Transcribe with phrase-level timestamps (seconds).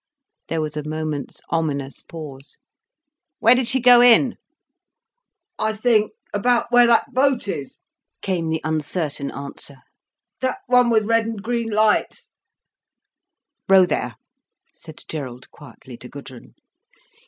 [0.47, 2.57] There was a moment's ominous pause.
[3.37, 4.35] "Where did she go in?"
[5.59, 7.81] "I think—about where that boat is,"
[8.23, 9.77] came the uncertain answer,
[10.39, 12.29] "that one with red and green lights."
[13.69, 14.15] "Row there,"
[14.73, 16.55] said Gerald quietly to Gudrun.